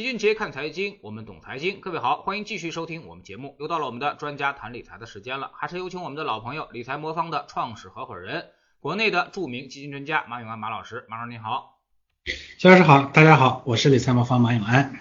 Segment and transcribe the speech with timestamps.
[0.00, 1.78] 齐俊杰看财经，我们懂财经。
[1.78, 3.54] 各位好，欢迎继续收听我们节目。
[3.58, 8.48] 又到了我们的专家谈理财的时间了，还是有请我们的老朋友理财魔方的创始合伙人，
[8.80, 11.04] 国内的著名基金专家马永安马老师。
[11.10, 11.82] 马老师您好，
[12.58, 14.98] 肖老师好，大家好，我是理财魔方马永安。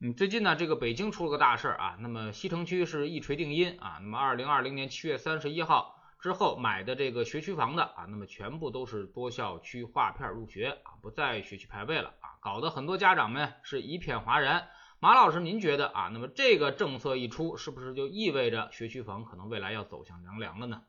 [0.00, 14.64] 嗯，最近呢，这个北京出了个大事儿啊，那么西城区是一锤定音啊，那么二零二零年七月三十一号之后买的这个学区房的啊，那么全部都是多校区划片入学啊，不在学区排位了啊，搞得很多家长们是一片哗然。
[14.98, 20.80] 马老师，您觉得啊，那么这个政策一出，是不是就意味着学区房可能未来要走向凉凉了呢？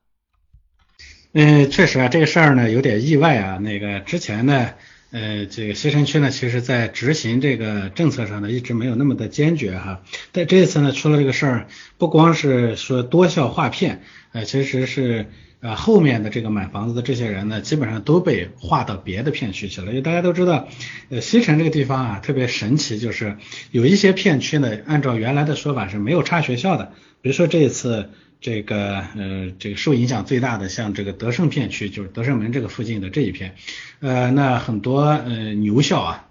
[1.33, 3.59] 嗯，确实啊，这个事儿呢有点意外啊。
[3.59, 4.73] 那个之前呢，
[5.11, 10.01] 呃，这个西城区呢，其实在执行这个政策上呢，一直没有那么的坚决哈。
[10.31, 11.67] 但这次呢，出了这个事儿，
[11.99, 15.31] 不光是说多校划片，呃，其实是
[15.63, 19.87] 呃后面的这个买房子的这些人呢，基本上都被划到别的片区去了。
[19.87, 20.67] 因为大家都知道，
[21.09, 23.37] 呃，西城这个地方啊，特别神奇，就是
[23.71, 28.09] 有一些片区呢，按照原来的说法是没有差学校的，比如说这一次。
[28.45, 33.55] 这个呃，这个受影响最大的，像这个德胜片区，就是德胜门这个附近的这一片，
[34.01, 36.27] 呃，那很多呃牛校啊，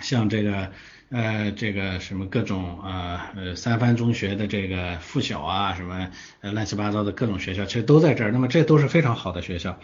[0.00, 0.72] 像这个
[1.10, 6.08] 呃这个什么各种呃呃三藩中学的这个附小啊，什么
[6.40, 8.30] 呃乱七八糟的各种学校，其实都在这儿。
[8.30, 9.78] 那么这都是非常好的学校，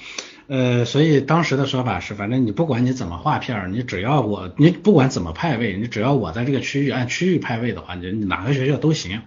[0.47, 9.23] 呃，所以当时的说法是，反正你不管你怎么划片儿，你只要我，你不管怎么派位，你只要我在这个区域按区域派位的话，你哪个学校都行。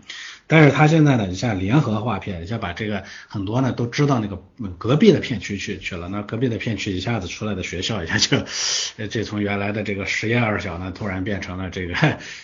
[0.47, 4.41] 但是他现在呢，你像联合划片，你像把这个很多呢都知道那个
[4.77, 8.37] 隔壁的片区去去了，那隔壁的片区一下子出来的学校一下就，
[9.07, 11.93] 这从原来的这个实验二小呢，突然变成了这个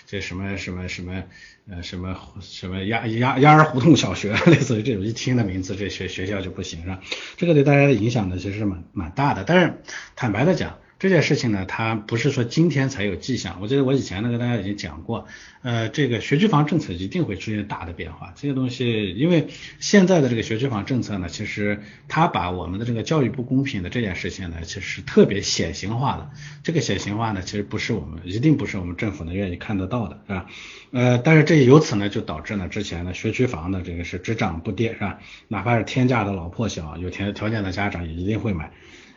[0.06, 1.24] 这什么什么什么
[1.70, 7.00] 呃什么什么鸭鸭鸭儿胡同小学， 类似于这种一听的名字，这学学校就不行是吧？
[7.38, 9.46] 这个对大家的影响呢其实蛮蛮大的。
[9.46, 9.82] 但是
[10.16, 10.78] 坦白的讲。
[11.04, 13.58] 这件事情呢，它不是说今天才有迹象。
[13.60, 15.28] 我记得我以前呢跟大家已经讲过，
[15.62, 18.32] 呃，这个学区房政策一定会出现大的变化。
[18.38, 19.50] 这些东西，因为
[19.82, 26.32] 现在的这个学区房政策呢，其实它把我们的这个教育不公平的这件事情呢，其实特别显形化了。
[26.64, 30.46] 这个显形化呢，其实不是我们一定不是我们政府呢愿意看得到的，是吧？
[30.92, 35.20] 呃，但是这由此呢就导致呢之前呢学区房呢这个是只涨不跌，是吧？
[35.50, 38.72] 哪怕是天价的老破小，有条条件的家长也一定会买。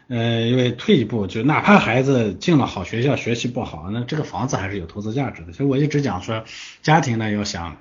[0.09, 5.53] 呃，因为退一步，就哪怕孩子进了好学校，学习不好，那这个房子还是有投资价值的。
[5.53, 6.45] 所以我一直讲说，
[6.83, 7.77] 家庭呢要想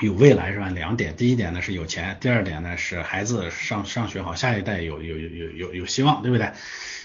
[0.00, 0.68] 有未来是吧？
[0.68, 6.50] 两点，第一点呢是有钱，第二点呢是孩子上上学好，下一代有有有有有有希望，对不对？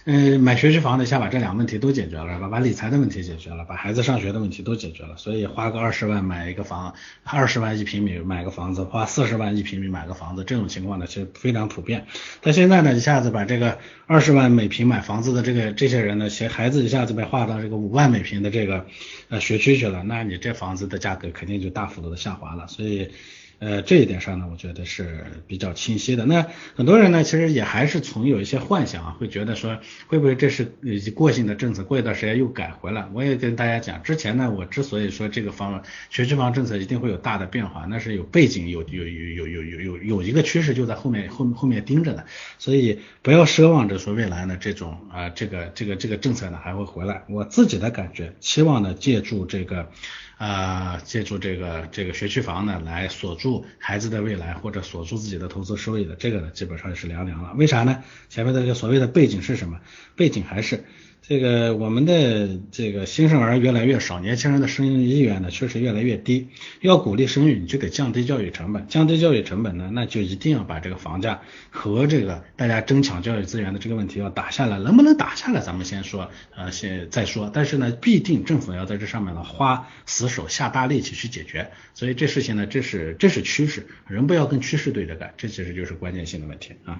[0.05, 2.47] 嗯，买学区房的，先把这两个问题都解决了，把？
[2.49, 12.07] 把理财的问题解决了，把孩子上学的问题都解决了，所以花个二十万买一个房，二十万一平米买个房子，花四十万一平米买个房子，这种情况呢其实非常普遍。
[12.41, 18.87] 但现在呢，一下子把这个二十万每平买房子的这个这些人呢，其孩子一下子被划到这个五万每平的这个
[19.29, 23.11] 呃学区去了，那你这房子的价格肯定就大幅度的下滑了，所以。
[23.61, 26.25] 呃，这一点上呢，我觉得是比较清晰的。
[26.25, 29.77] 那很多人呢，其实也还是存有一些幻想啊，会觉得说，
[30.07, 30.73] 会不会这是
[31.13, 33.07] 过性的政策，过一段时间又改回来？
[33.13, 42.25] 我也跟大家讲，之前呢，我之所以说这个方学区房政策一定会有大的变化，那是有背景，有有有有有有有有一个趋势就在后面后后面盯着的，
[42.57, 47.25] 所以不要奢望着说未来呢这种啊这个这个这个政策呢还会回来。
[47.29, 49.91] 我自己的感觉，期望呢借助这个。
[50.41, 57.53] 啊，借助这个这个学区房呢，来锁住孩子的未来，或者锁住自己的投资收益的，这个呢，基本上也是凉凉了。
[57.53, 58.03] 为啥呢？
[58.27, 59.79] 前面的这个所谓的背景是什么？
[60.15, 60.83] 背景还是。
[61.21, 66.49] 这个我们的这个新生儿越来越少，年轻人的生育意愿呢确实越来越低。
[66.81, 68.87] 要鼓励生育，你就得降低教育成本。
[68.87, 74.79] 降低教育成本呢，那就一定要把这个房价和这个大家争抢教育资源的这个问题要打下来。
[74.79, 77.51] 能不能打下来，咱们先说，呃，先再说。
[77.53, 81.69] 但是呢，必定政府要在这上面呢花死手、下大力气去解决。
[81.93, 86.99] 所以这事情呢，这是这是趋势，人不要跟趋势对着干，这其实就是关键性的问题啊。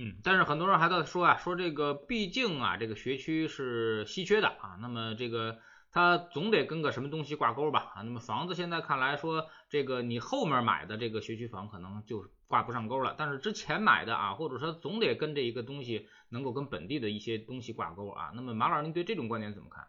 [0.00, 5.58] 嗯，但是很多人还在说啊，说这个毕竟啊，这个学区是稀缺的啊，那么这个
[5.90, 19.84] 它总得跟个什么东西挂钩吧啊，那么房子现在看来说，这个你后面买的这个学区房可能就挂不上钩了，但是之前买的啊，或者说总得跟这一个东西能够跟本地的一些东西挂钩啊，那么马老师您对这种观点怎么看？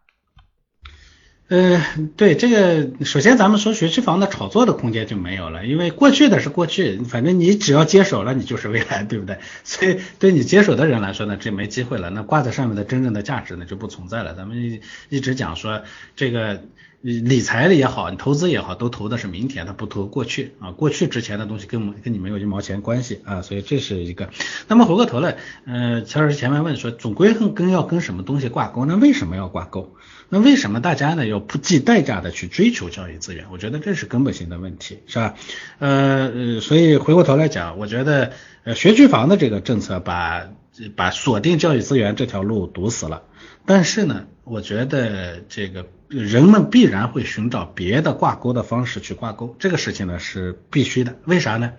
[1.50, 1.82] 呃，
[2.16, 9.38] 对这个，首先咱们说学区房的炒作的空间就没有了，因为过去的是过去，反正你只要接手了，你就是未来，对不对？
[9.64, 14.34] 所以对你接手的人来说呢，这没机会了，那挂在上面的真正的价值呢就不存在了。
[14.34, 15.82] 咱们一一直讲说
[16.14, 16.62] 这个
[17.02, 20.70] 理财的也好，你投资也好，都投的是明天，他不投过去啊。
[20.72, 24.28] 过去之前的东西跟跟你没有一毛钱关系啊，所以这是一个。
[24.68, 28.84] 那么回过头来，呃，乔老师前面问说，总归跟跟要跟什么东西挂钩？
[28.84, 29.96] 那为什么要挂钩？
[30.28, 33.46] 那为什么大家呢要不计代价的去追求教育资源？
[33.50, 35.34] 我觉得这是根本性的问题，是吧？
[35.78, 38.32] 呃，所以回过头来讲，我觉得
[38.64, 40.50] 呃学区房的这个政策把
[40.96, 43.22] 把锁定教育资源这条路堵死了。
[43.66, 51.16] 但是呢，我觉得这个人们必然会寻找别的挂钩的方式去挂钩，这个事情呢是必须的。
[51.24, 51.72] 为啥呢？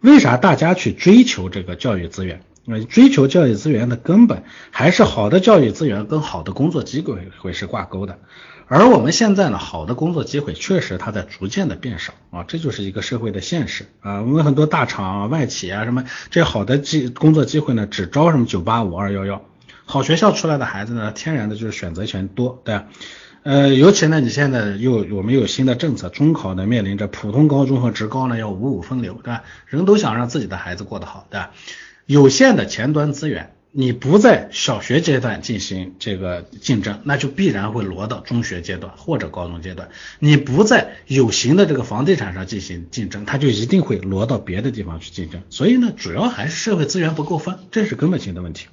[0.00, 2.42] 为啥大家去追求这个教育资源？
[2.66, 8.18] 呃，追求教育资源的根本还是好的教育资源跟好的工作机会会是挂钩的。
[8.66, 14.22] 而我们现在呢，好的工作机会确实它在逐渐的变少啊，这就是一个社会的现实啊。
[14.22, 19.42] 我们很多大厂啊、外企啊什么这好的机工作机会呢，只招什么九八五、二幺幺。
[19.90, 22.86] 好学校出来的孩子呢，天然的就是选择权多，对吧？
[23.42, 29.42] 呃，尤其呢，你现在又我们有新的政策，中考呢面临着普通高中和职高呢要五五分流，对吧？
[29.66, 31.50] 人都想让自己的孩子过得好，对吧？
[32.06, 39.88] 有限的前端资源，你不在小学阶段进行这个竞争，那就必然会挪到中学阶段或者高中阶段。
[40.20, 45.42] 你不在有形的这个房地产上进行竞争，它就一定会挪到别的地方去竞争。
[45.50, 48.66] 所以呢，主要还是社会资源不够分，这是根本性的问题。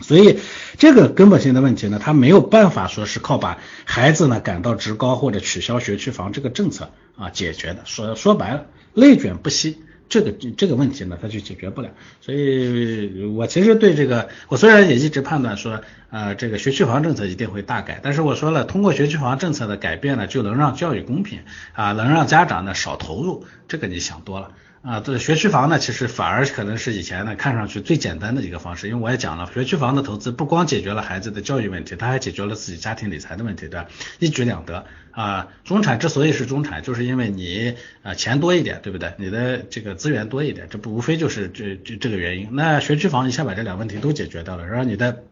[0.00, 0.38] 所以
[0.76, 7.80] 这个根本性的问题呢，他没有办法说是靠把孩子呢赶到职高或者取消学区房这个政策啊解决的。
[7.86, 9.78] 说说白了，内卷不息，
[10.08, 11.88] 这个这个问题呢，他就解决不了。
[12.20, 21.40] 所以我其实对这个，我虽然也一直判断说，呃，这个学区房政策一定会大改，但是我说了，通过学区房政策的改变呢，就能让教育公平
[21.72, 24.50] 啊，能让家长呢少投入，这个你想多了。
[24.86, 33.88] 啊，这学区房呢，其实反而可能是以前呢看上去最简单的一个方式，因为我也讲了，学区房的投资不光解决了孩子的教育问题，他还解决了自己家庭理财的问题，对吧？
[34.20, 35.48] 一举两得啊。
[35.64, 37.74] 中产之所以是中产，就是因为你
[38.04, 39.12] 啊钱多一点，对不对？
[39.18, 42.50] 你的这个资源多一点，这不无非就是这这这个原因。
[42.52, 45.24] 那学区房一下把这两个问题都解决掉了，然后你的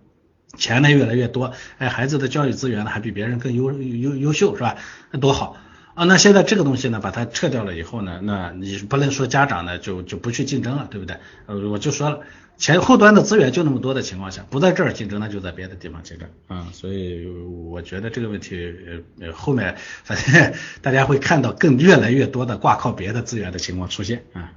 [0.58, 4.78] 钱呢越来越多，哎，孩子的教育资源呢还比别人更优优优秀，是吧？
[5.12, 5.56] 那多好。
[5.94, 11.16] 啊，那现在这个东西呢，把它撤掉了以后呢，那你不能说家长呢就就不去竞争了，对不对？
[11.46, 12.20] 呃，我就说了，
[12.56, 16.68] 前后端的资源就那么多的情况下，不在这儿竞争，那就在别的地方竞争啊。
[16.72, 18.74] 所以我觉得这个问题
[19.20, 24.52] 呃后面反正 大家会看到更越来越多的挂靠别的资源的情况出现啊。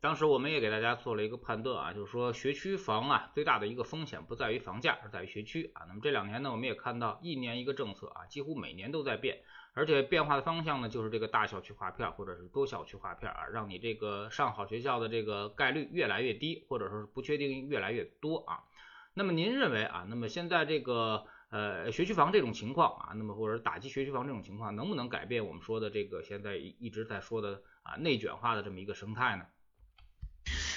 [0.00, 5.82] 当时我们也给大家做了一个判断啊，就是说学区房啊最大的一个风险不在于房价，而在于学区啊。
[5.86, 9.38] 那么这两年呢，我们也看到一年一个政策啊，几乎每年都在变。
[9.76, 18.64] 而且变化的方向呢，就是这个大小区划片或者是多小区划片啊，让你这个上好学校的这个概率越来越低，或者说是不确定越来越多啊。
[19.12, 29.44] 那么您认为啊，那么现在这个呃学区房这种情况啊，那么或者打击学区房这种情况，能不能改变我们说的这个现在一直在说的啊内卷化的这么一个生态呢？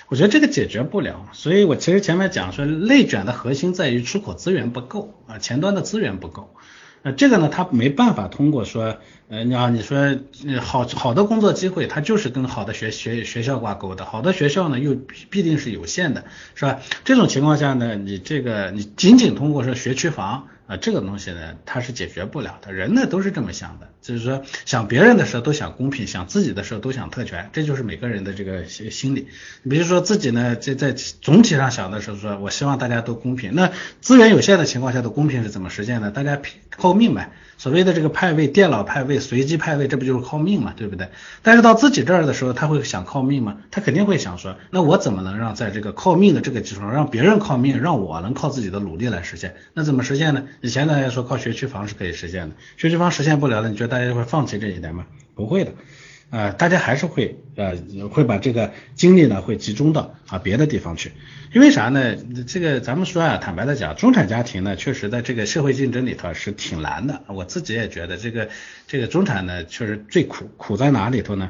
[0.10, 6.58] 我觉得这个解决不了，所以我其实前面讲说内卷的核心在于出口资源不够啊，前端的资源不够。
[7.04, 8.98] 呃，这个呢，他没办法通过说，
[9.30, 10.18] 呃，你啊，你说
[10.62, 14.96] 好好的工作机会，它就是跟好的学学学校挂钩的，好的学校呢又
[15.30, 16.26] 必定是有限的，
[16.56, 16.80] 是吧？
[17.06, 20.48] 这种情况下呢，你这个你仅仅通过说学区房。
[20.70, 22.72] 啊，这个东西呢，它是解决不了的。
[22.72, 29.30] 人呢都是这么想的，就是说想别人的时候都想公平，想自己的时候都想特权，这就是每个人的这个心心理。
[29.68, 33.56] 比如说自己呢，在在总体上想的时候，说我希望大家都公平。
[33.56, 36.12] 那资源有限的情况下的公平是怎么实现的？
[36.12, 36.40] 大家
[36.70, 37.32] 靠命呗。
[37.58, 41.10] 所谓的这个派位、电脑派位、随机派位，这不就是靠命嘛，对不对？
[41.44, 43.58] 但是到自己这儿的时候，他会想靠命吗？
[43.70, 49.58] 他肯定会想说，那我怎么能让在这个靠命的这个基础上，让别人靠命，让我能靠自己的努力来实现？
[49.74, 50.46] 那怎么实现呢？
[50.62, 55.06] 以前大家说靠学区房是可以实现的，学区房实现不了了，你觉得大家会放弃这一点吗？
[55.36, 55.72] 不会的。
[56.32, 57.76] 呃，大家还是会呃
[58.12, 61.12] 会把这个精力呢会集中到啊别的地方去，
[61.54, 62.16] 因为啥呢？
[62.46, 67.24] 这个咱们说啊，坦白的讲，中产家庭呢，确实在这个社会竞争里头是挺难的。
[67.30, 68.48] 我自己也觉得这个
[68.86, 71.50] 这个中产呢，确实最苦，苦在哪里头呢？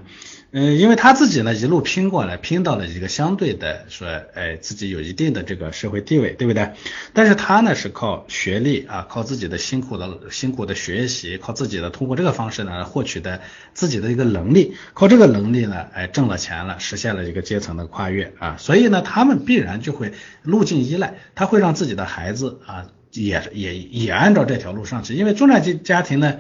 [0.52, 6.72] 嗯，因为他自己呢一路拼过来，拼到了一个相对的说，哎，自己有一定的这个社会地位，对不对？
[7.14, 13.42] 但是他呢是靠学历啊，靠自己的辛苦的辛苦的学习，靠自己的通过这个方式呢获取的
[13.76, 26.40] 自己的一个能力，靠这个能力呢，哎，挣了钱了，实现了一个阶层的跨越啊，所以呢，他们必然就会路径依赖，他会让自己的孩子啊，也也也按照这条路上去，因为中产阶家庭呢。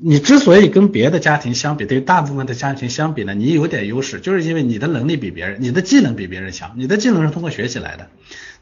[0.00, 8.10] 你之所以跟别的家庭相比，对大部分的家庭相比呢，你有点优势，就是因为你的能力比别人，你的技能比别人强，你的技能是通过学习来的。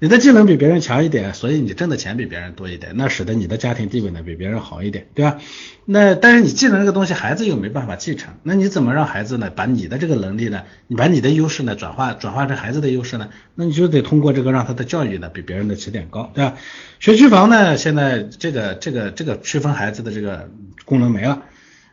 [0.02, 5.36] 你的技能比别人强一点，所以你挣的钱比别人多一点，那使得你的家庭地位呢比别人好一点，对吧？
[5.84, 13.28] 那但是你技能这个东西，孩子又没办法继承，那你怎么让孩子呢把你的这个能力呢，你把你的优势呢转化转化成孩子的优势呢？
[13.54, 16.56] 那你就得通过这个让他的教育呢比别人的起点高，对吧？
[16.98, 20.48] 学区房呢现在这个这个这个区分孩子的这个
[20.86, 21.42] 功能没了。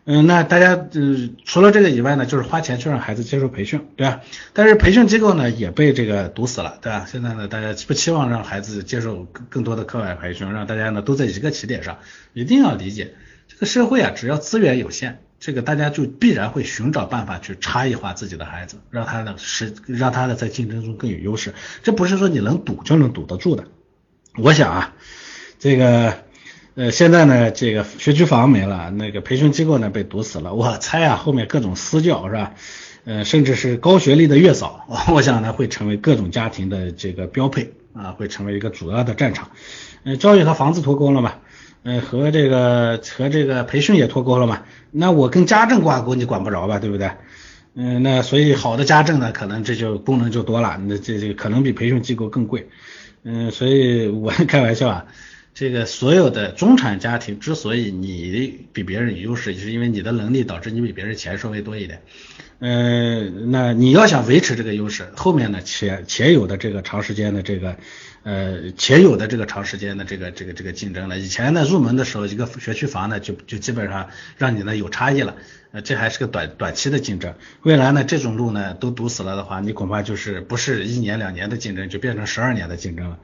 [0.09, 4.21] 嗯，那大家嗯，除了这个以外呢，就是花钱去让孩子接受培训，对吧？
[4.53, 7.05] 但是培训机构呢也被这个堵死了，对吧？
[7.05, 11.97] 现在呢，大家不期望让孩子接受更更多的课外培训，让大家呢都在一个起点上。
[12.31, 13.15] 一定要理解，
[13.49, 21.53] 这个社会啊，只要资源有限，这个大家就必然会寻找办法去差异化自己的孩子，让他呢是让他呢在竞争中更有优势。
[21.83, 23.65] 这不是说你能堵就能堵得住的。
[24.37, 24.93] 我想啊，
[25.59, 26.25] 这个。
[26.77, 30.53] 呃，现在呢，这个学区房没了，那个培训机构呢被堵死了。
[30.53, 32.53] 我猜啊，后面各种私教是吧？
[33.03, 39.49] 呃，甚至是高学历的月嫂， 我想呢会成为各种家庭的这个标配啊，会成为一个主要的战场。
[40.03, 41.33] 呃，教育和房子脱钩了嘛？
[41.81, 44.61] 呃，和这个和这个培训也脱钩了嘛？
[44.91, 46.77] 那我跟家政挂钩，你管不着吧？
[46.77, 47.09] 对不对？
[47.73, 52.69] 嗯，那所以好的家政呢，可能这就功能就多了，那这这可能比培训机构更贵。
[53.23, 55.05] 嗯，所以我 开玩笑啊。
[55.59, 62.03] 这个所有的中产家庭之所以你比别人有优势，就是因为你的能力导致你比别人钱稍微多一点。
[62.59, 67.75] 嗯，那你要想维持这个优势，后面呢且且有的这个长时间的这个
[68.21, 75.37] 呃且有的这个长时间的这个这个这个竞争了，以前呢入门的时候一个学区房呢就就基本上让你呢有差异了，
[75.71, 77.33] 呃这还是个短短期的竞争。
[77.63, 83.17] 未来呢这种路呢都堵死了的话，你恐怕就是不是一年两年的竞争，就变成十二年的竞争了。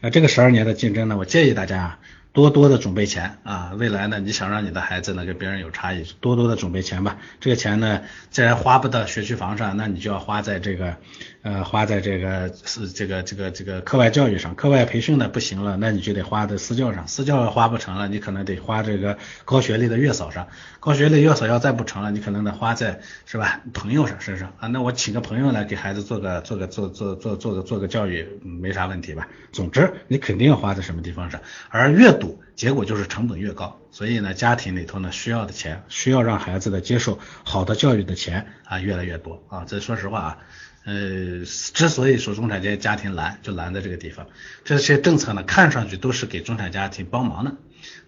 [0.00, 1.98] 那，这个十二年的竞争呢，我建议大家
[2.32, 3.72] 多多的准备钱啊。
[3.76, 7.18] 未来呢，你想让你的孩子呢跟别人有差异，多多的准备钱吧。
[7.40, 10.96] 这个钱呢，既然花不到学区房上，那你就要花在这个
[11.42, 14.54] 呃，花在这个是这个这个这个课外教育上。
[14.54, 17.06] 课外培训呢不行了，那你就得花在私教上。
[17.08, 20.48] 私教花不成了，你可能得花这个高学历的月嫂上。
[20.80, 24.68] 高学历月嫂要再不成了，你可能得花在是吧朋友上身上啊。
[24.68, 29.28] 那我请个朋友来给孩子做个做个做做做做个做个教育，没啥问题吧？
[29.52, 29.92] 总之。
[30.08, 32.27] 你肯定要花在什么地方上，而越读，
[32.58, 33.80] 结果就是成本越高。
[33.92, 39.64] 所以呢，家庭里头呢需要的钱，需要让孩子的接受好的教育的钱啊越来越多啊。
[39.64, 40.38] 这说实话啊，
[40.84, 44.26] 呃，之所以说中产阶级家庭难，就难在这个地方。
[44.64, 47.54] 这些政策呢，看上去都是给中产家庭帮忙的，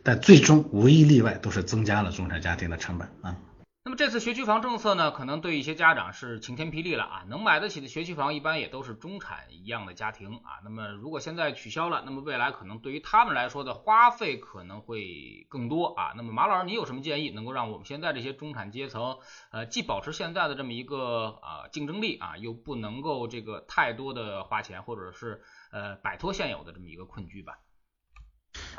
[0.02, 3.36] 但最终无一例外都是增加了中产家庭的成本啊。
[3.82, 7.24] 那么这次学区房政策呢，可能对一些家长是晴天霹雳了啊！
[7.28, 10.60] 能买得起的学区房，一般也都是中产一样的家庭啊。
[10.62, 16.12] 那么如果现在取消了，那么未来可能对于他们来说的花费可能会更多啊。
[16.14, 19.18] 那么马老师，你有什么建议，能够让我们现在这些中产阶层，
[19.50, 25.40] 呃，既保持现在的这么一个啊竞争力啊，又不能够这个太多的花钱，或者是
[25.72, 27.58] 呃摆脱现有的这么一个困局吧？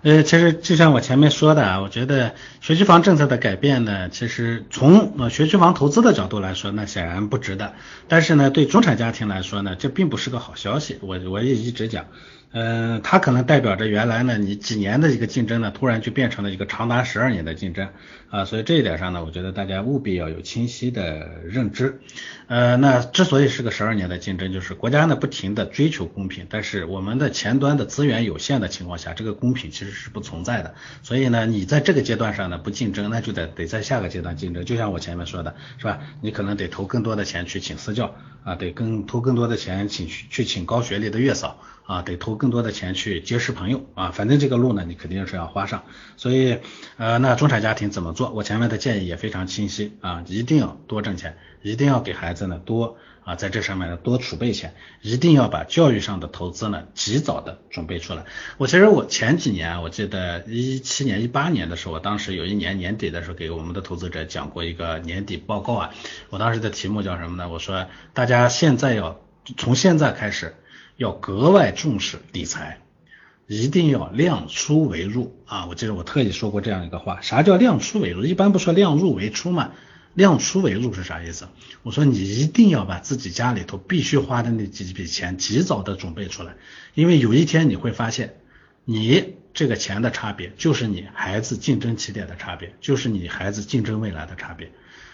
[0.04, 7.74] 呃，其实就像我前面说的啊，我觉得学区房政策的改变呢，其实从呃学区房投资的角度来说，那显然不值得。
[8.08, 10.98] 但是呢，对中产家庭来说呢，这并不是个好消息。
[11.02, 12.08] 我我也一直讲。
[12.54, 17.88] 嗯，它可能代表着原来呢，你几年的一个竞争呢，突然就变成了一个长达十二年的竞争
[18.30, 22.02] 啊，所以这一点上呢，我觉得大家务必要有清晰的认知。
[22.48, 30.76] 呃，那之所以是个十二年的竞争，就是国家呢不停的追求公平，但是我们的前端的资源有限的情况下，这个公平其实是不存在的。
[31.04, 34.66] 所以呢，你在这个阶段上呢不竞争，那就得得在下个阶段竞争。
[34.66, 36.00] 就像我前面说的，是吧？
[36.20, 41.64] 你可能得投更多的钱去请私教啊，得更投更多的钱请去去请高学历的月嫂。
[41.92, 45.84] 啊，得投更多的钱去结识朋友啊，反正这个路呢，你肯定是要花上。
[46.16, 46.60] 所以，
[46.96, 48.30] 呃，那中产家庭怎么做？
[48.32, 52.96] 我前面的建议也非常清晰啊，一定要多挣钱，一定要给孩子呢多
[53.26, 58.24] 啊，在这上面呢多储备钱，一定要把教育上的投资呢及早的准备出来。
[58.58, 65.90] 我其实我前几年，我记得一七年、一八年的时候，我当时有一年年底的时候，给我们的投资者讲过一个年底报告啊，
[66.30, 67.50] 我当时的题目叫什么呢？
[67.50, 69.20] 我说大家现在要
[69.58, 70.56] 从现在开始。
[71.02, 72.80] 要格外重视理财，
[73.48, 75.66] 一定要量出为入啊！
[75.66, 78.24] 我记得我特意说过这样一个话，啥叫量出为入？
[78.24, 79.72] 一般不说量入为出嘛？
[80.14, 81.48] 量出为入是啥意思？
[81.82, 86.54] 我说你一定要把自己家里头必须花的那几笔钱及早的准备出来，
[86.94, 88.36] 因为有一天你会发现，
[88.86, 94.72] 你这个钱的差别就是你孩子竞争起点的差别，就是你孩子竞争未来的差别。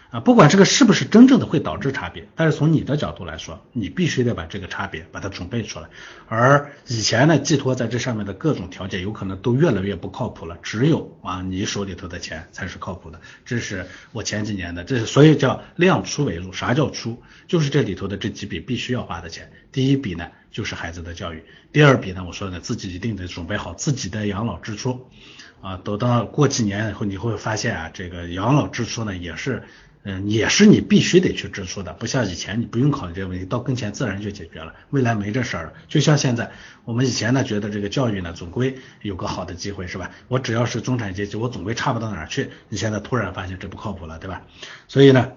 [0.10, 5.90] 啊，不管这个是不是真正的会导致差别，但是从你的角度来说，你必须得把这个差别把它准备出来。
[6.28, 10.58] 而以前呢，寄托在这上面的各种条件，有可能都越来越不靠谱了。
[10.64, 13.20] 只有啊，你手里头的钱才是靠谱的。
[13.46, 16.54] 这是我前几年的，这是所以叫量出为入。
[16.54, 17.22] 啥叫出？
[17.48, 19.52] 就是这里头的这几笔必须要花的钱。
[19.72, 20.28] 第一笔呢。
[20.50, 21.44] 就是孩子的教育。
[21.72, 25.08] 第二笔呢，我说呢，自己一定得准备好自己的养老支出
[25.62, 25.78] 啊。
[25.84, 29.62] 等到过几年以后，你会发现啊，这个养老支出呢也是。
[30.10, 34.74] 嗯，也是你必须得去支出的，不像以前你不用考虑这个问题，到跟前自然就解决了。
[34.90, 36.50] 未来没这事儿，就像现在
[36.86, 40.12] 我们以前呢，觉得这个教育呢总归有个好的机会是吧？
[40.30, 42.52] 我只要是中产阶级，我总归差不到哪儿去。
[42.70, 44.44] 你现在突然发现这不靠谱了，对吧？
[44.88, 45.34] 所以呢。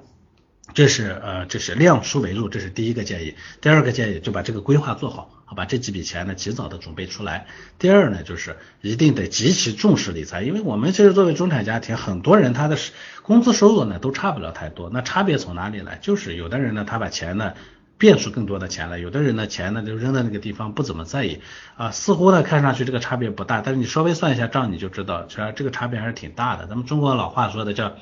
[0.72, 3.34] 这是呃，这是量出为入，这是第一个建议。
[3.60, 7.48] 第二个建议就把这个规划做好，好把这几笔钱呢及早的准备出来。
[7.80, 12.78] 第二呢，就是一定得极其重视理财，因为我们其实作为中产家庭，很多人他的
[13.22, 14.90] 工资收入呢都差不了太多。
[14.92, 15.98] 那差别从哪里来？
[16.00, 17.54] 就是有的人呢，他把钱呢。
[18.00, 21.42] 变出更多的钱来，有的人呢钱呢就扔在那个地方不怎么在意
[21.76, 26.66] 啊，似乎呢看上去这个差别不大，但是你稍微算一下账你就知道，其实这个差别还是挺大的。
[26.66, 27.92] 咱们中国老话说的叫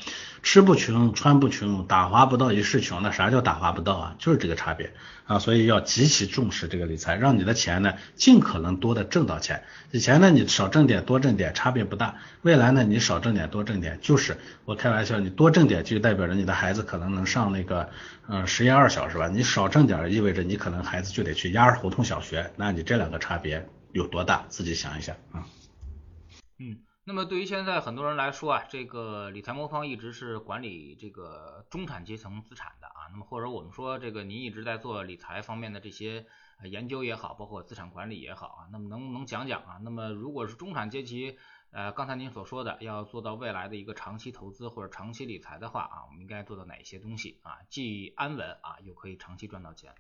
[0.45, 4.15] 吃不穷穿不穷打滑不到一世穷，那啥叫打滑不到啊？
[4.21, 4.93] 就是这个差别
[5.27, 9.65] 啊，所以要极其重视这个理财，让你的钱呢尽可能多的挣到钱。
[9.91, 17.91] 以前呢你少挣点多挣点差别不大，未来呢你少挣点多挣点，就是我开玩笑，你多挣点就代表着你的孩子可能能上那个。
[18.31, 19.27] 嗯，实验二小是吧？
[19.27, 24.45] 你少挣点，意味着你可能孩子就得去鸭儿胡同小学，那你这两个差别有多大？
[24.49, 25.47] 自己想一想啊。
[26.59, 33.09] 嗯，那么对于现在很多人来说啊，这个理财魔方一直是管理这个中产阶层资产的啊。
[33.11, 36.27] 那么或者我们说这个您一直在做理财方面的这些
[36.65, 39.79] 研究也好，包括资产管理也好啊，那么能不能讲讲啊？
[39.83, 41.39] 那么如果是中产阶级。
[41.71, 47.59] 呃，刚才您所说的要做到未来的一个长期投资或者长期理财的话啊，我们应该做到哪些东西啊？
[47.69, 49.95] 既安稳啊，又可以长期赚到钱。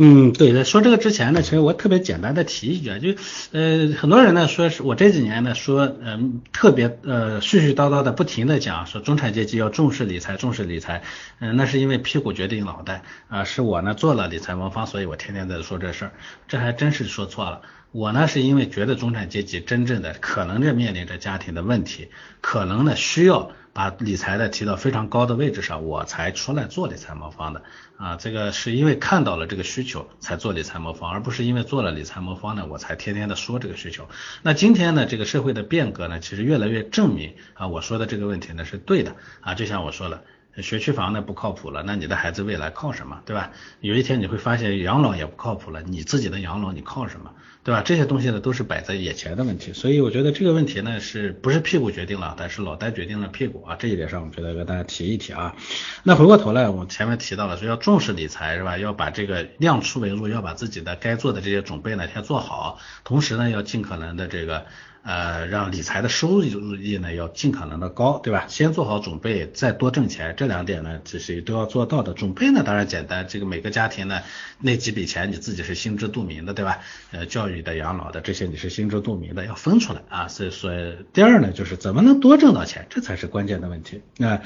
[0.00, 3.08] 嗯，对，在说这个之前呢，其实我特别简单的提一句啊，就
[3.50, 11.02] 呃很多人呢说是我这几年呢说嗯特别呃絮絮叨叨的不停的讲说中产阶级要重视理财重视理财，
[11.40, 16.12] 嗯那是因为屁股决定脑袋啊，是我呢做了理财魔方，所以我天天在说这事儿，
[16.46, 17.62] 这还真是说错了。
[17.90, 22.08] 我呢是因为觉得中产阶级真正的可能是面临着家庭的问题，
[22.40, 27.62] 可能呢需要把理财的提到非常高的位置上，我才出来做理财魔方的
[27.96, 28.16] 啊。
[28.16, 34.08] 这个是因为看到了这个需求才做理财魔方，而不是因为做了理财魔方呢我才天天的说这个需求。
[34.42, 39.54] 那今天呢这个社会的变革呢其实越来越证明啊我说的这个问题呢是对的啊。
[39.54, 40.24] 就像我说了，
[40.62, 43.50] 学区房呢不靠谱了，那你的孩子未来靠什么，对吧？
[43.80, 47.32] 有一天你会发现养老也不靠谱了，你自己的养老你靠什么？
[47.64, 47.82] 对吧？
[47.84, 53.76] 这些东西呢都是摆在眼前的问题，所以我觉得这个问题呢是不是屁股决定了，但是脑袋决定了屁股啊。
[53.78, 55.54] 这一点上，我觉得跟大家提一提啊。
[56.02, 58.78] 那回过头来，我前面提到了说要重视理财是吧？
[58.78, 64.66] 要把这个量出为入，要把自己的该做的这些准备呢先做好，同时呢要尽可能的这个。
[65.02, 68.44] 呃，让理财的收益呢要尽可能的高，对吧？
[68.48, 72.12] 先做好准备，再多挣钱，这两点呢，其实都要做到的。
[72.12, 74.20] 准备呢，当然简单，这个每个家庭呢，
[74.60, 76.80] 那几笔钱你自己是心知肚明的，对吧？
[77.12, 80.28] 呃，教育的、养老的这些你是心知肚明的，要分出来啊。
[80.28, 80.70] 所以说，
[81.12, 84.42] 第二呢，就是怎么能多挣到钱，这才是关键的问题那。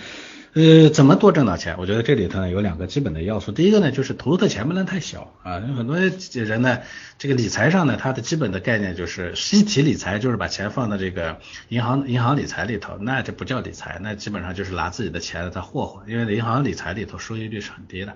[0.54, 1.76] 呃怎么多挣到钱？
[1.78, 3.52] 我觉得这里头呢有两个基本的要素。
[3.52, 5.60] 第一个呢，就是投入的钱不能太小啊。
[5.60, 6.80] 有很多人呢，
[7.16, 11.38] 这个理财上呢，它的基本的概念就是一体理财，就是把钱放到这个
[11.70, 16.02] 银行银行理财里头，那这不叫理财，那基本上就是拿自己的钱在霍霍。
[16.06, 18.14] 因为银行理财里头收益率是很低的。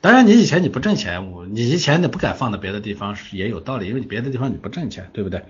[0.00, 5.44] 当然，你以前你不挣钱，我你以前你不敢放到别的地方是也有道理，因为你别的地方你不挣钱，对不对？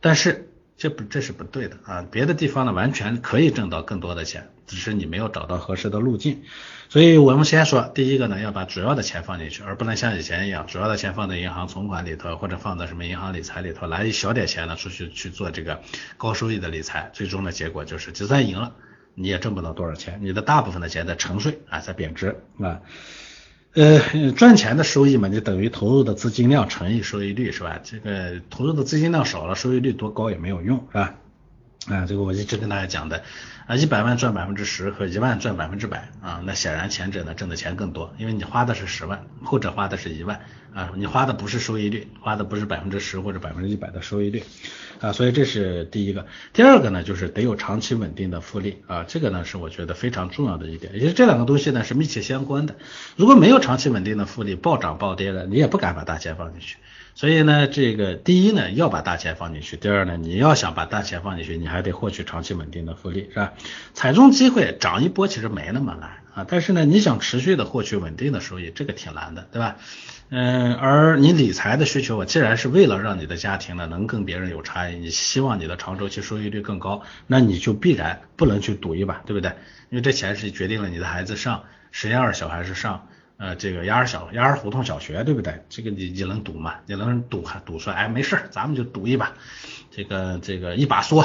[0.00, 0.48] 但是。
[0.78, 2.06] 这不这是不对的啊！
[2.10, 6.42] 别的地方呢完全可以挣到更多的钱，只是你没有找到合适的路径。
[6.88, 15.80] 所以我们先说第一个呢，要把主要的钱放进去，而不能像以前一样，主要的钱放在银行存款里头，或者放在什么银行理财里头，拿一小点钱呢出去去做这个
[16.18, 18.74] 高收益的理财，最终的结果就是就算赢了，
[19.14, 22.80] 你也挣不到多少钱，你的大部分的钱在沉睡啊，在贬值啊。
[23.76, 27.78] 呃，赚钱的收益嘛，就等于投入的资金量乘以收益率，是吧？
[27.84, 31.14] 这个投入的资金量少了，收益率多高也没有用，是吧？
[31.88, 33.22] 啊，这个我一直跟大家讲的
[33.66, 40.40] 啊，一百万赚百分之十和一万赚百分之百啊，那显然前者呢挣的钱更多，因为你花的是十万，后者花的是一万
[40.72, 44.42] 啊，你花的不是收益率，花的不是百分之十或者百分之一百的收益率。
[45.00, 52.74] 啊，所以这是第一个，第二个呢，就是得有长期稳定的复利啊，这个呢是我觉得非常重要的一点，也就是这两个东西呢是密切相关的。
[53.16, 56.76] 如果没有长期稳定的复利，暴涨暴跌的，你也不敢把大钱放进去。
[57.14, 63.54] 所以呢，这个第一呢要把大钱放进去，第二呢你要想把大钱放进去，你还得获取长期稳定的复利，是吧？
[63.94, 69.76] 踩中机会涨一波其实没那么难啊，但是呢你想持续的获取稳定的收益，这个挺难的，对吧？
[70.28, 79.52] 嗯，而你理财的需求，我既然是为了让你的家庭呢能跟别人有差异，你希望你的长周期收益率更高，那你就必然不能去赌一把，对不对？
[79.88, 85.62] 因为这钱是决定了你的孩子上实验二小还是上呃，这个鸭儿小鸭儿胡同小学，对不对？
[85.70, 86.74] 这个你你能赌吗？
[86.86, 89.32] 你能赌还赌说，哎，没事儿，咱们就赌一把，
[89.90, 91.24] 这个这个一把梭，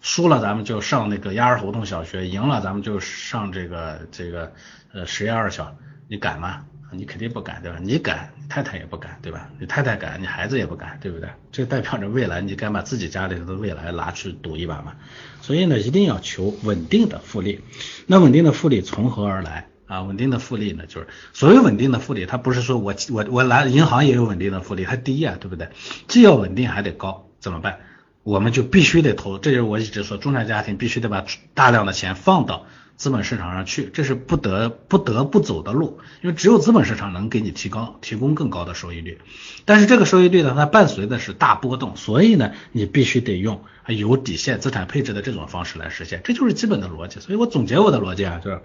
[0.00, 4.52] 输了咱们就上那个鸭儿胡同小学，赢了咱们就上这个这个
[4.92, 5.76] 呃实验二小，
[6.08, 6.64] 你敢吗？
[6.90, 7.78] 你肯定不敢，对吧？
[7.82, 9.50] 你敢，你太太也不敢，对吧？
[9.58, 11.28] 你太太敢，你孩子也不敢，对不对？
[11.52, 14.94] 这代表着未来，你敢把自己家里的未来拿去赌一把吗？
[15.42, 17.60] 所以呢，一定要求稳定的复利。
[18.06, 19.68] 那稳定的复利从何而来？
[19.84, 25.68] 啊，稳定的复利呢，就是所谓稳定的复利，它不是说我我我来银行也有稳定的复利，它低啊，对不对？
[26.06, 27.80] 既要稳定还得高，怎么办？
[28.28, 32.66] 我们就必须得投，这就是我一直说，中产家庭必须得把大量的钱放到
[32.98, 39.18] 资本市场上去，这是不得不得不走的路，因为只有资本市场能给你提高提供更高的收益率，
[39.64, 47.20] 但是这个收益率呢，它伴随的是大波动，所以呢，你必须得用有底线资产配置的这种方式来实现，这就是基本的逻辑。
[47.20, 48.60] 所以我总结我的逻辑啊，就是。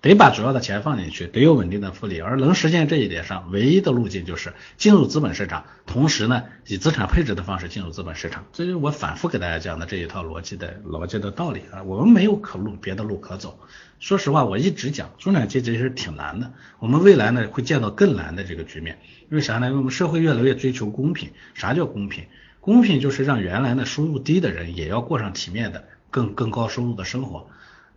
[0.00, 8.46] 得把主要的钱放进去，得有稳定的复利，而能实现这一点上，唯一的路径就是进入资本市场，同时呢，以资产配置的方式进入资本市场。
[8.52, 13.58] 这是我反复给大家讲的这一套逻辑的逻辑的道理啊，我们没有可路别的路可走。
[13.98, 19.00] 说实话，我一直讲中产阶级是挺难的，我们未来呢会见到更难的这个局面。
[19.30, 19.66] 为啥呢？
[19.66, 21.30] 因为我们社会越来越追求公平。
[21.54, 22.24] 啥叫公平？
[22.60, 27.48] 公平就是让原来呢收入低的人也要过上体面的、更更高收入的生活。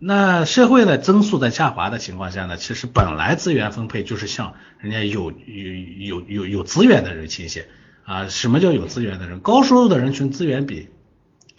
[0.04, 7.68] 那社会的增速在下滑的情况下呢，其实本来资源分配就是向人家有有有有有资源的人倾斜
[8.02, 8.26] 啊。
[8.26, 9.38] 什么叫有资源的人？
[9.38, 10.88] 高收入的人群资源比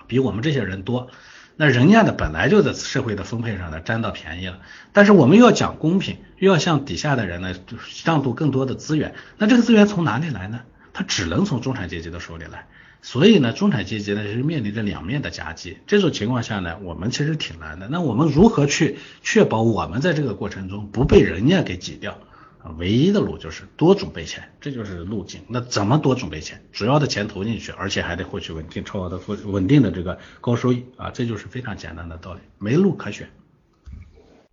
[0.08, 1.08] 比我们这些人多，
[1.56, 4.60] 那人家呢本来就在社会的分配上呢占到便宜了。
[4.92, 7.56] 但是我们又要讲公平，又要向底下的人呢
[8.04, 10.60] 让渡更多的资源，那这个资源从哪里来呢？
[10.92, 12.68] 它只能从中产阶级的手里来。
[13.04, 15.78] 所以呢，中产阶级呢是面临着两面的夹击。
[15.86, 17.90] 这种情况下呢，我们其实挺难的。
[17.90, 22.18] 那我们如何去确保我们在这个过程中不被人家给挤掉？
[22.64, 25.42] 啊，唯一的路就是多准备钱，这就是路径。
[25.50, 26.64] 那怎么多准备钱？
[26.72, 33.30] 主要的钱投进去，而且还得获取稳定超额的复稳定的这个高收益啊，这就是非常简单的道理，没路可选。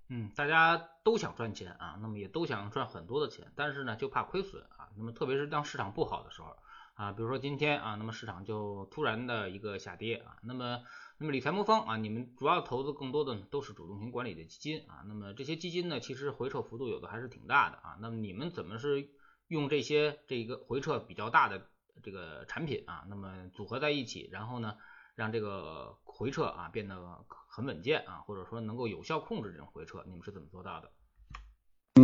[0.09, 4.91] 嗯，大家都想赚钱啊，那么也都想赚很多的钱，但是呢，就怕亏损啊。
[4.99, 6.57] 那么特别是当市场不好的时候。
[7.01, 10.83] 啊，比如说今天啊，那么市场就突然的一个下跌啊，那么
[11.17, 19.09] 那么理财魔方啊，你们主要投资更多的都是主动型管理的基金啊，那么这些基金呢，其实回撤幅度有的还是挺大的啊，那么你们怎么是
[19.49, 21.69] 用这些这个回撤比较大的
[22.03, 24.77] 这个产品啊，那么组合在一起，然后呢，
[25.15, 30.93] 让这个回撤啊变得很稳健啊，或者说能够有效控制这种回撤，你们是怎么做到的？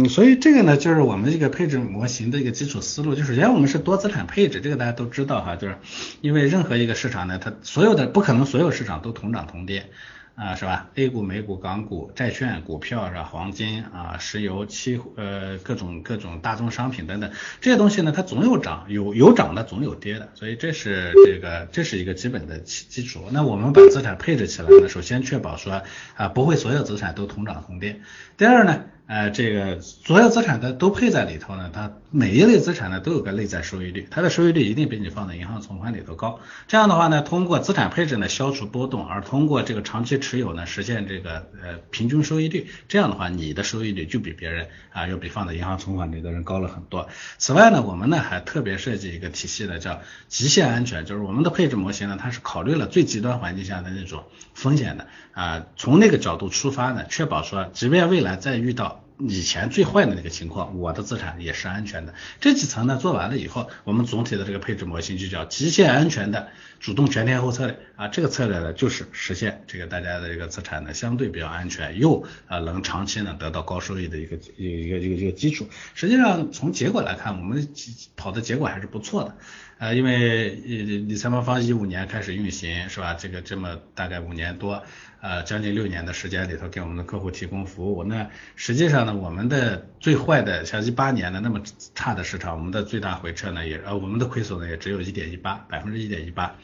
[0.09, 3.15] 所以这个呢，就是我们这个配置模型的一个基础思路。
[3.15, 5.77] 就首先我们是多资产配置，这个大家都知道哈，就是
[6.21, 9.91] 因为任何一个市场呢，它所有的不可能所有市场都同涨同跌。
[10.37, 13.23] 啊，是吧？A 股、美股、港股、债券、股票是吧？
[13.25, 17.31] 黄金啊、石油、期呃各种各种大宗商品等等
[17.63, 23.23] 这些东西呢，它总有涨，有有涨的总有跌的，所以这是这个这是一个基本的基基础。
[23.31, 25.81] 那我们把资产配置起来呢，首先确保说
[26.17, 28.03] 啊不会所有资产都同涨同跌。
[28.37, 36.41] 第二呢，呃这个所有资产的都配在里头呢，它每一类资产呢都有个内在收益率，它的收益率一定比你放在银行存款里头高。
[36.67, 40.17] 这样的话呢，通过资产配置呢消除波动，而通过这个长期。
[40.27, 47.09] 持有呢，实现这个呃平均收益率，这样的话，你的收益率就比别人啊，要比放在银行存款里的人高了很多。
[47.37, 58.96] 此外呢，我们呢还特别设计一个体系呢，叫极限安全，就是我们的配置模型呢，它是考虑了最极端环境下的那种风险的啊，从那个角度出发呢，确保说，即便未来再遇到。
[59.19, 62.15] 以前最坏的那个情况，我的资产也是安全的。
[62.41, 66.49] 这几层呢做完了以后，我们总体的这个配置模型就叫极限安全的
[66.81, 68.09] 主动全天候策略啊。
[68.09, 75.67] 这个策略呢就是实现这个大家的这个资产呢相对比较安全，又啊能长期呢得到高收益的一个一个一个一个基础。
[75.95, 77.69] 实际上从结果来看，我们
[78.17, 79.37] 跑的结果还是不错的。
[79.79, 83.13] 呃，因为理财魔方一五年开始运行是吧？
[83.15, 84.83] 这个这么大概五年多。
[85.21, 88.05] 呃，将近六年的时间里头，给我们的客户提供服务。
[88.05, 91.61] 那实际上呢，我们的最坏的像一八年的那么
[91.95, 96.55] 差的市场，我们的最大回撤呢，也呃，我们的亏损呢也只有一点一八，百分之一点一八。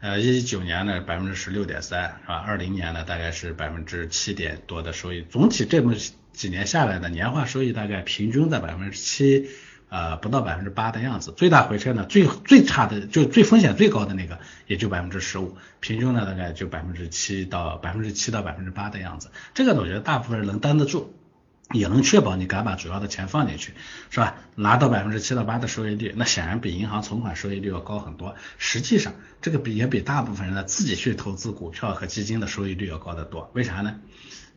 [0.00, 2.34] 呃，一九年呢，百分之十六点三，是吧？
[2.34, 5.22] 二零年呢，大概是百分之七点多的收益。
[5.30, 5.94] 总体这么
[6.32, 9.48] 几年下来的年化收益大概平均在百分之七。
[9.90, 21.12] 呃，不到百分之八的样子，最大回撤呢，最最差的就最风险最高的那个也就百分之十五，平均呢大概就百分之七到百分之七到百分之八的样子，这个呢我觉得大部分人能担得住，
[21.72, 23.74] 也能确保你敢把主要的钱放进去，
[24.10, 24.36] 是吧？
[24.54, 33.96] 拿到百分之七到八的收益率，那显然比银行存款收益率要高很多，实际上这个比也比大部分人呢自己去投资股票和基金的收益率要高得多，为啥呢？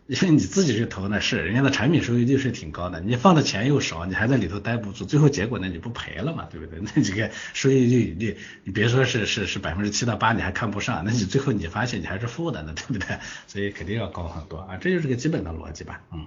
[0.08, 6.80] 因为你自己去投呢，是人家的产品收益率是挺高的，你放的钱又少，你还在里头待不住，最后结果呢你不赔了嘛，对不对？
[6.96, 8.36] 那几个收益率你
[8.66, 13.18] 你别说是是是百分之七到八，你还看不上，那你最后你发现你还是负的呢，对不对？
[13.48, 16.26] 所以肯定要高很多啊，这就是个基本的逻辑吧，嗯。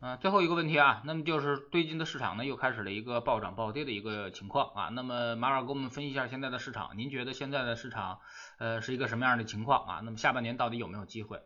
[0.00, 8.18] 啊，最后一个问题啊，那么就是最近的市场呢又开始了一个暴涨暴跌的一个情况啊，那么马老师给我们分析一下现在的市场，您觉得现在的市场
[8.58, 10.00] 呃是一个什么样的情况啊？
[10.04, 11.38] 那么下半年到底有没有机会？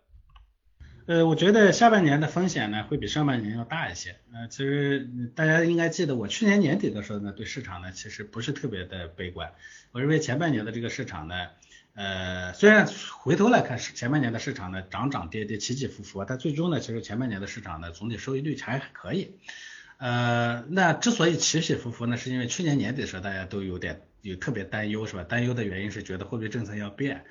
[1.08, 4.16] 呃，我觉得下半年的风险呢会比上半年要大一些。
[4.30, 9.50] 呃，其实大家应该记得，我去年年底的时候呢，对市场呢其实不是特别的悲观。
[9.92, 11.34] 我认为前半年的这个市场呢，
[11.94, 19.38] 呃，虽然回头来看是前半年的市场呢涨涨跌跌起起伏伏，但最终呢，其实前半年的市场呢总体收益率还可以。
[19.96, 25.24] 呃，那之所以起起伏伏呢，是因为去年年底的时候大家都有点有特别担忧，是吧？
[25.24, 27.24] 担忧的原因是觉得货币政策要变。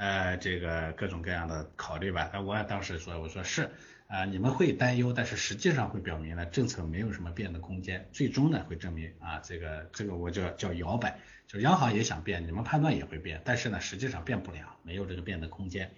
[0.00, 3.68] 呃，这个各种各样的考虑吧，那我当时说，我说是
[4.06, 15.92] 啊，你们会担忧，但是实际上会表明呢，政策没有什么变的空间，最终呢会证明啊，这个这个我叫叫摇摆，就央行也想变，你们判断也会变，但是呢，实际上变不了，没有这个变的空间，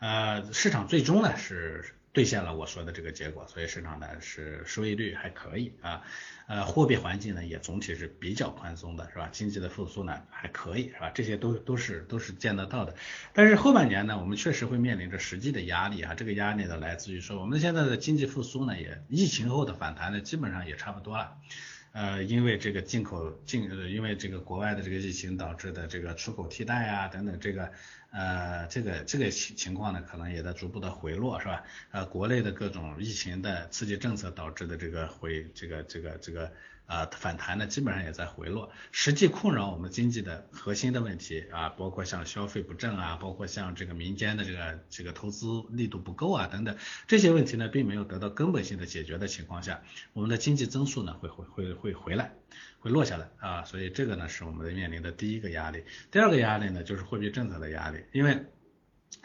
[0.00, 1.84] 呃，市场最终呢是。
[2.14, 6.00] 兑现了我说的这个结果，所以市场呢是收益率还可以啊，
[6.46, 9.28] 呃，货币环境呢也总体是比较宽松的，是吧？
[9.32, 11.10] 经济的复苏呢还可以，是吧？
[11.10, 12.94] 这些都都是都是见得到的。
[13.32, 21.36] 但是后半年呢，我们确实会面临着实际的压力啊，这个压力呢来自于说我们现在的经济复苏呢也疫情后的反弹呢基本上也差不多了。
[21.90, 27.70] 呃，因为这个进口进，因为这个国外的这个疫情导致的这个出口替代啊等等，这个
[28.14, 31.64] 呃这个这个情情况呢，可能也在逐步的回落，是吧？
[31.90, 36.50] 呃，国内的各种疫情的刺激政策导致的这个回这个这个这个。
[36.86, 38.70] 啊，反弹呢，基本上也在回落。
[38.92, 52.34] 实际困扰我们经济的核心的问题啊，包括像消费不振啊，包括像这个民间的这个这个投资力度不够啊等等这些问题呢，并没有得到根本性的解决的情况下，我们的经济增速呢会会会会回来，
[52.80, 53.64] 会落下来啊。
[53.64, 55.84] 所以这个呢是我们的面临的第一个压力。
[56.10, 58.44] 第二个压力呢就是货币政策的压力，因为。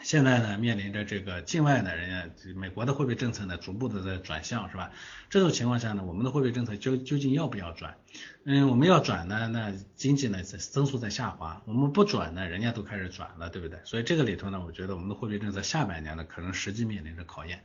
[0.02, 4.90] 现在呢，面临着这个境外的人家美国的货币政策呢，逐步的在转向，是吧？
[5.28, 7.96] 这种情况下呢，我们的货币政策究究竟要不要转？
[8.44, 13.78] 嗯，我们要转呢，那经济呢在增速在下滑；我们不转呢，人家都开始转了，对不对？
[13.84, 17.62] 所以这个里头呢，我觉得我们的货币政策下半年呢，可能实际面临着考验。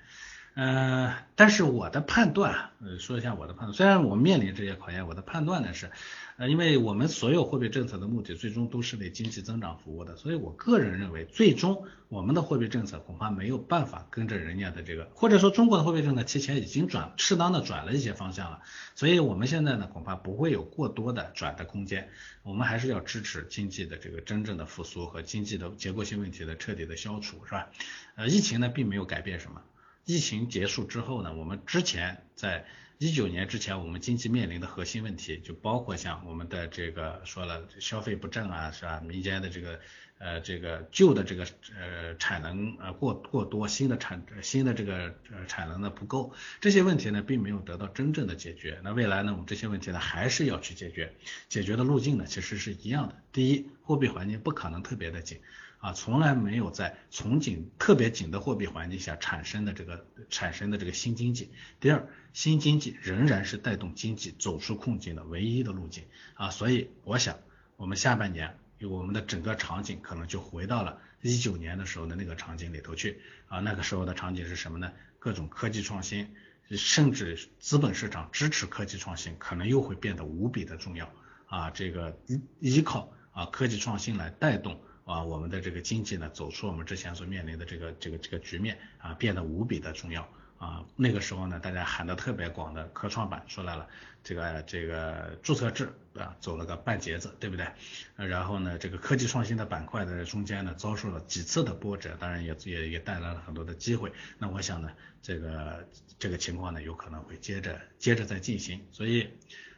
[0.55, 5.91] 呃，但是我的判断，呃，说一下我的判断，虽然我面临这些考验，我的判断呢是。
[6.37, 18.59] 呃，因为我们所有货币政策的目的，最终都是为经济增长服务的，所以我个人认为，最终我们的货币政策恐怕没有办法跟着人家的这个，或者说中国的货币政策提前已经转适当的转了一些方向了，
[18.95, 22.09] 所以我们现在呢，恐怕不会有过多的转的空间，
[22.43, 27.69] 我们还是要支持经济的这个真正的复苏和经济的结构性问题的彻底的消除，是吧？
[28.15, 29.61] 呃，疫情呢并没有改变什么，
[30.05, 32.65] 疫情结束之后呢，我们之前在。
[32.97, 39.01] 一九年之前，我们经济面临的核心问题就包括像我们的这个说了消费不振啊，是吧？
[39.01, 39.81] 民间的这个
[40.17, 41.45] 呃这个旧的这个
[41.77, 48.79] 呃产能呃过过多，新的产新的这个呃产能呢不够，这些问题呢并没有得到真正的解决。
[48.81, 51.13] 那未来呢，我们这些问题呢还是要去解决，
[51.49, 53.21] 解决的路径呢其实是一样的。
[53.33, 55.41] 第一，货币环境不可能特别的紧。
[55.85, 61.51] 啊，从来没有在从紧特别紧的货币环境下产生的这个产生的这个新经济。
[61.79, 67.37] 第二，新经济仍然是带动经济走出困境的唯一的路径啊，所以我想
[67.77, 74.91] 我们下半年我们的整个场景可能就回到了一九年的时候的那个场景里头去啊，那个时候的场景是什么呢？
[75.19, 76.33] 各种科技创新，
[76.71, 81.13] 甚至资本市场支持科技创新，可能又会变得无比的重要
[81.45, 84.81] 啊，这个依依靠啊科技创新来带动。
[85.05, 90.83] 啊，我们的这个经济呢，走出我们之前所面临的这个这个这个局面啊，变得无比的重要啊。
[90.95, 93.87] 那个时候呢，大家喊的特别广的科创板出来了，
[94.23, 97.67] 这个这个注册制啊，走了个半截子，对不对？
[98.15, 104.11] 然后呢，这个科技创新的板块在中间呢，遭受了几次的波折，当然也也也带来了很多的机会。
[104.39, 104.89] 那我想呢，
[105.21, 105.87] 这个
[106.17, 108.83] 这个情况呢，有可能会接着接着再进行。
[108.91, 109.29] 所以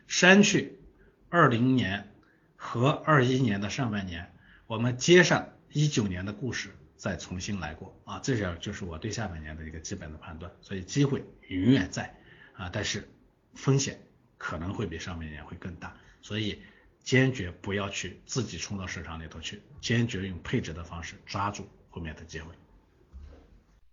[0.08, 0.80] 删去
[1.28, 2.14] 二零年
[2.56, 4.32] 和二一年的上半年。
[4.68, 10.52] 我们接上一九年的故事，再重新来过啊，这样就是我对下半年的一个基本的判断。
[10.62, 12.14] 所以机会永远在
[12.54, 13.10] 啊，但是
[13.56, 13.98] 风险
[14.38, 16.62] 可能会比上半年会更大，所以
[17.00, 22.54] 坚决不要去自己冲到市场里头去，坚决用配置的方式抓住后面的机会。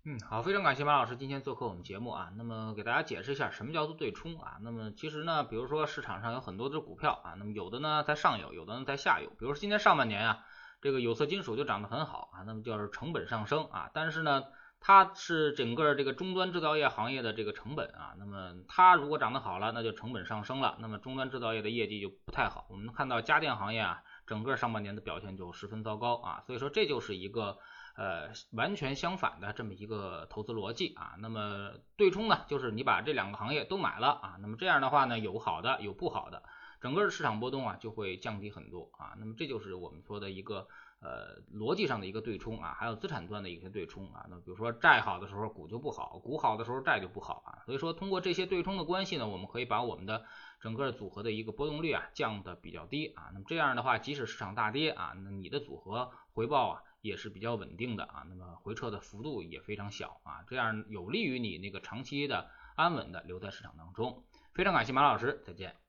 [0.06, 2.32] 嗯，好，非常感谢马老师今天做客我们节目啊。
[2.36, 4.58] 那么给大家解释一下什么叫做对冲啊。
[4.60, 9.30] 那么其实呢，比如说市场上有很多的股票啊，那么有的呢在上游，有的呢在下游。
[9.30, 10.44] 比如说今年上半年啊，
[10.84, 14.44] 这个有色金属就涨得很好啊，那么就是成本上升啊，但是呢。
[14.86, 18.12] 它是整个这个终端制造业行业的这个成本啊。
[18.18, 22.66] 那么它如果涨得好了，那就成本上升了，那么终端制造业的业绩就不太好。
[22.68, 26.42] 我们看到家电行业啊，整个上半年的表现就十分糟糕啊。
[26.46, 27.56] 所以说这就是一个
[27.96, 31.14] 呃完全相反的这么一个投资逻辑啊。
[31.18, 36.42] 那么对冲呢，就是你把这两个行业都买了啊，那么这样的话呢，有好的有不好的。
[36.84, 40.68] 整个市场波动啊就会降低很多啊，那么这就是我们说的一个
[41.00, 44.26] 呃逻辑上的一个对冲啊，还有资产端的一些对冲啊。
[44.28, 47.64] 那比如说债好的时候股就不好，股好的时候债就不好啊。
[47.64, 50.26] 所以说通过这些对冲的关系呢，我们可以把我们的
[50.60, 53.30] 整个组合的一个波动率啊降的比较低啊。
[53.32, 58.26] 那么这样的话，即使市场大跌啊，那你的组合回报啊也是比较稳定的啊。
[58.28, 64.22] 那么回撤的幅度也非常小啊，这样有利于你那个长期的安稳的留在市场当中。
[64.52, 65.83] 非常感谢马老师，再见。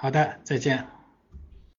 [0.00, 0.86] 好的，再见。